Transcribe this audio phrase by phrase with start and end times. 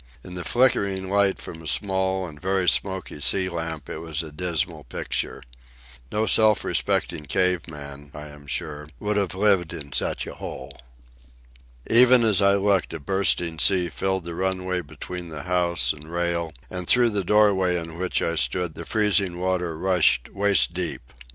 [0.23, 4.31] In the flickering light from a small and very smoky sea lamp it was a
[4.31, 5.43] dismal picture.
[6.11, 10.75] No self respecting cave man, I am sure, would have lived in such a hole.
[11.87, 16.51] Even as I looked a bursting sea filled the runway between the house and rail,
[16.67, 21.13] and through the doorway in which I stood the freezing water rushed waist deep.